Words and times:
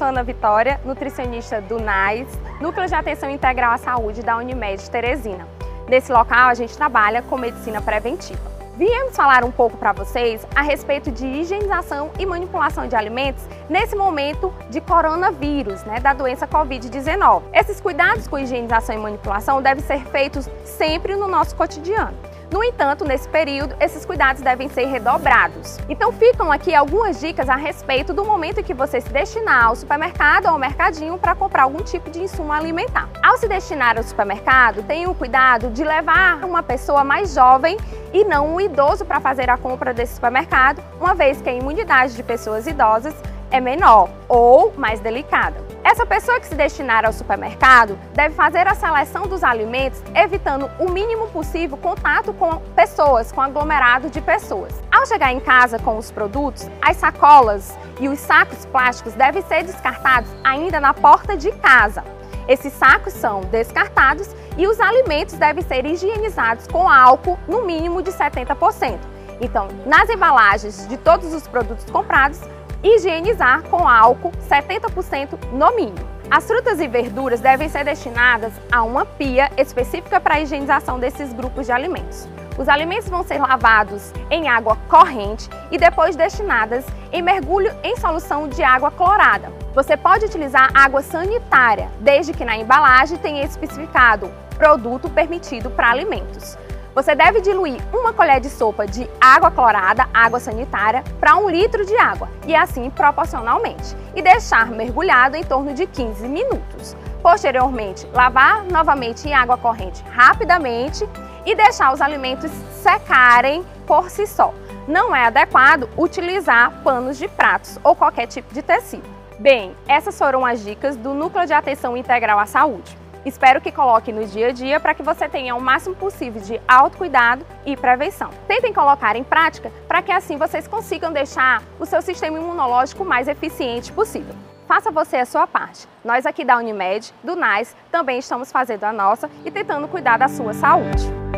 Ana 0.00 0.22
Vitória, 0.22 0.80
nutricionista 0.84 1.60
do 1.60 1.78
NAIS, 1.78 2.28
Núcleo 2.60 2.86
de 2.86 2.94
Atenção 2.94 3.30
Integral 3.30 3.72
à 3.72 3.78
Saúde 3.78 4.22
da 4.22 4.36
Unimed 4.36 4.90
Teresina. 4.90 5.46
Nesse 5.88 6.12
local, 6.12 6.48
a 6.48 6.54
gente 6.54 6.76
trabalha 6.76 7.22
com 7.22 7.38
medicina 7.38 7.80
preventiva. 7.80 8.56
Viemos 8.76 9.16
falar 9.16 9.42
um 9.44 9.50
pouco 9.50 9.76
para 9.76 9.92
vocês 9.92 10.46
a 10.54 10.60
respeito 10.60 11.10
de 11.10 11.24
higienização 11.26 12.10
e 12.18 12.26
manipulação 12.26 12.86
de 12.86 12.94
alimentos 12.94 13.42
nesse 13.70 13.96
momento 13.96 14.52
de 14.68 14.82
coronavírus, 14.82 15.82
né, 15.84 15.98
da 16.00 16.12
doença 16.12 16.46
Covid-19. 16.46 17.42
Esses 17.54 17.80
cuidados 17.80 18.28
com 18.28 18.38
higienização 18.38 18.94
e 18.94 18.98
manipulação 18.98 19.62
devem 19.62 19.82
ser 19.82 20.04
feitos 20.06 20.46
sempre 20.64 21.16
no 21.16 21.26
nosso 21.26 21.56
cotidiano. 21.56 22.14
No 22.50 22.62
entanto, 22.62 23.04
nesse 23.04 23.28
período, 23.28 23.74
esses 23.80 24.04
cuidados 24.04 24.40
devem 24.40 24.68
ser 24.68 24.86
redobrados. 24.86 25.78
Então 25.88 26.12
ficam 26.12 26.52
aqui 26.52 26.74
algumas 26.74 27.18
dicas 27.18 27.48
a 27.48 27.56
respeito 27.56 28.12
do 28.12 28.24
momento 28.24 28.60
em 28.60 28.62
que 28.62 28.72
você 28.72 29.00
se 29.00 29.08
destinar 29.08 29.64
ao 29.64 29.74
supermercado 29.76 30.46
ou 30.46 30.52
ao 30.52 30.58
mercadinho 30.58 31.18
para 31.18 31.34
comprar 31.34 31.64
algum 31.64 31.82
tipo 31.82 32.08
de 32.08 32.20
insumo 32.20 32.52
alimentar. 32.52 33.08
Ao 33.22 33.36
se 33.36 33.48
destinar 33.48 33.96
ao 33.96 34.04
supermercado, 34.04 34.82
tenha 34.84 35.10
o 35.10 35.14
cuidado 35.14 35.70
de 35.70 35.82
levar 35.82 36.44
uma 36.44 36.62
pessoa 36.62 37.02
mais 37.02 37.34
jovem 37.34 37.76
e 38.12 38.24
não 38.24 38.54
um 38.54 38.60
idoso 38.60 39.04
para 39.04 39.20
fazer 39.20 39.50
a 39.50 39.58
compra 39.58 39.92
desse 39.92 40.14
supermercado, 40.14 40.82
uma 41.00 41.14
vez 41.14 41.40
que 41.42 41.48
a 41.48 41.52
imunidade 41.52 42.14
de 42.14 42.22
pessoas 42.22 42.66
idosas 42.66 43.14
é 43.50 43.60
menor 43.60 44.08
ou 44.28 44.72
mais 44.76 45.00
delicada. 45.00 45.64
Essa 45.84 46.04
pessoa 46.04 46.40
que 46.40 46.46
se 46.46 46.54
destinar 46.54 47.04
ao 47.04 47.12
supermercado 47.12 47.96
deve 48.12 48.34
fazer 48.34 48.66
a 48.66 48.74
seleção 48.74 49.28
dos 49.28 49.44
alimentos, 49.44 50.02
evitando 50.14 50.68
o 50.80 50.90
mínimo 50.90 51.28
possível 51.28 51.76
contato 51.76 52.32
com 52.32 52.56
pessoas, 52.74 53.30
com 53.30 53.40
aglomerado 53.40 54.10
de 54.10 54.20
pessoas. 54.20 54.72
Ao 54.90 55.06
chegar 55.06 55.32
em 55.32 55.38
casa 55.38 55.78
com 55.78 55.96
os 55.96 56.10
produtos, 56.10 56.68
as 56.82 56.96
sacolas 56.96 57.78
e 58.00 58.08
os 58.08 58.18
sacos 58.18 58.66
plásticos 58.66 59.14
devem 59.14 59.42
ser 59.42 59.62
descartados 59.62 60.28
ainda 60.42 60.80
na 60.80 60.92
porta 60.92 61.36
de 61.36 61.52
casa. 61.52 62.02
Esses 62.48 62.72
sacos 62.72 63.12
são 63.12 63.40
descartados 63.42 64.34
e 64.56 64.66
os 64.66 64.80
alimentos 64.80 65.34
devem 65.34 65.62
ser 65.62 65.84
higienizados 65.86 66.66
com 66.66 66.88
álcool 66.88 67.38
no 67.46 67.64
mínimo 67.64 68.02
de 68.02 68.10
70%. 68.10 68.98
Então, 69.40 69.68
nas 69.84 70.08
embalagens 70.08 70.86
de 70.88 70.96
todos 70.96 71.34
os 71.34 71.46
produtos 71.46 71.84
comprados, 71.90 72.40
higienizar 72.86 73.62
com 73.64 73.88
álcool 73.88 74.32
70% 74.48 75.36
no 75.52 75.74
mínimo. 75.74 76.06
As 76.30 76.44
frutas 76.44 76.80
e 76.80 76.88
verduras 76.88 77.40
devem 77.40 77.68
ser 77.68 77.84
destinadas 77.84 78.52
a 78.70 78.82
uma 78.82 79.04
pia 79.04 79.50
específica 79.56 80.20
para 80.20 80.34
a 80.34 80.40
higienização 80.40 80.98
desses 80.98 81.32
grupos 81.32 81.66
de 81.66 81.72
alimentos. 81.72 82.28
Os 82.58 82.68
alimentos 82.68 83.08
vão 83.08 83.22
ser 83.22 83.38
lavados 83.38 84.12
em 84.30 84.48
água 84.48 84.76
corrente 84.88 85.48
e 85.70 85.76
depois 85.76 86.16
destinadas 86.16 86.84
em 87.12 87.22
mergulho 87.22 87.72
em 87.82 87.96
solução 87.96 88.48
de 88.48 88.62
água 88.62 88.90
clorada. 88.90 89.52
Você 89.74 89.96
pode 89.96 90.24
utilizar 90.24 90.70
água 90.74 91.02
sanitária, 91.02 91.90
desde 92.00 92.32
que 92.32 92.44
na 92.44 92.56
embalagem 92.56 93.18
tenha 93.18 93.44
especificado 93.44 94.32
produto 94.56 95.10
permitido 95.10 95.70
para 95.70 95.90
alimentos. 95.90 96.56
Você 96.96 97.14
deve 97.14 97.42
diluir 97.42 97.78
uma 97.92 98.14
colher 98.14 98.40
de 98.40 98.48
sopa 98.48 98.86
de 98.86 99.06
água 99.20 99.50
clorada, 99.50 100.08
água 100.14 100.40
sanitária, 100.40 101.04
para 101.20 101.36
um 101.36 101.50
litro 101.50 101.84
de 101.84 101.94
água 101.94 102.26
e 102.46 102.56
assim 102.56 102.88
proporcionalmente, 102.88 103.94
e 104.14 104.22
deixar 104.22 104.70
mergulhado 104.70 105.36
em 105.36 105.44
torno 105.44 105.74
de 105.74 105.86
15 105.86 106.26
minutos. 106.26 106.96
Posteriormente, 107.22 108.08
lavar 108.14 108.64
novamente 108.64 109.28
em 109.28 109.34
água 109.34 109.58
corrente 109.58 110.02
rapidamente 110.08 111.06
e 111.44 111.54
deixar 111.54 111.92
os 111.92 112.00
alimentos 112.00 112.50
secarem 112.82 113.62
por 113.86 114.08
si 114.08 114.26
só. 114.26 114.54
Não 114.88 115.14
é 115.14 115.26
adequado 115.26 115.90
utilizar 115.98 116.80
panos 116.82 117.18
de 117.18 117.28
pratos 117.28 117.78
ou 117.84 117.94
qualquer 117.94 118.26
tipo 118.26 118.54
de 118.54 118.62
tecido. 118.62 119.04
Bem, 119.38 119.76
essas 119.86 120.16
foram 120.16 120.46
as 120.46 120.64
dicas 120.64 120.96
do 120.96 121.12
Núcleo 121.12 121.46
de 121.46 121.52
Atenção 121.52 121.94
Integral 121.94 122.38
à 122.38 122.46
Saúde. 122.46 122.96
Espero 123.26 123.60
que 123.60 123.72
coloque 123.72 124.12
no 124.12 124.24
dia 124.24 124.46
a 124.46 124.52
dia 124.52 124.78
para 124.78 124.94
que 124.94 125.02
você 125.02 125.28
tenha 125.28 125.56
o 125.56 125.60
máximo 125.60 125.96
possível 125.96 126.40
de 126.40 126.60
autocuidado 126.68 127.44
e 127.66 127.76
prevenção. 127.76 128.30
Tentem 128.46 128.72
colocar 128.72 129.16
em 129.16 129.24
prática 129.24 129.72
para 129.88 130.00
que 130.00 130.12
assim 130.12 130.36
vocês 130.36 130.68
consigam 130.68 131.12
deixar 131.12 131.60
o 131.80 131.84
seu 131.84 132.00
sistema 132.00 132.38
imunológico 132.38 133.04
mais 133.04 133.26
eficiente 133.26 133.92
possível. 133.92 134.32
Faça 134.68 134.92
você 134.92 135.16
a 135.16 135.26
sua 135.26 135.44
parte. 135.44 135.88
Nós 136.04 136.24
aqui 136.24 136.44
da 136.44 136.56
Unimed, 136.56 137.12
do 137.24 137.34
NAIS, 137.34 137.74
também 137.90 138.20
estamos 138.20 138.52
fazendo 138.52 138.84
a 138.84 138.92
nossa 138.92 139.28
e 139.44 139.50
tentando 139.50 139.88
cuidar 139.88 140.18
da 140.18 140.28
sua 140.28 140.52
saúde. 140.52 141.35